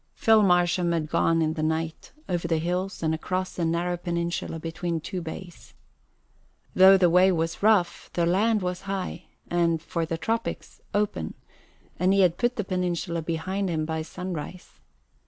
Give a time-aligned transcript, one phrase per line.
[0.15, 4.57] Phil Marsham had gone in the night over the hills and across the narrow peninsula
[4.59, 5.75] between two bays.
[6.73, 11.35] Though the way was rough, the land was high and for the tropics open,
[11.99, 14.79] and he had put the peninsula behind him by sunrise.